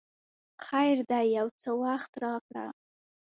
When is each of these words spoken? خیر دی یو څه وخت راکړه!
خیر 0.65 0.97
دی 1.09 1.25
یو 1.37 1.47
څه 1.61 1.69
وخت 1.83 2.11
راکړه! 2.23 2.65